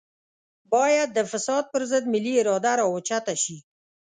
بايد 0.71 1.09
د 1.13 1.19
فساد 1.31 1.63
پر 1.73 1.81
ضد 1.91 2.03
ملي 2.13 2.33
اراده 2.41 2.71
راوچته 2.81 3.33
شي. 3.43 3.57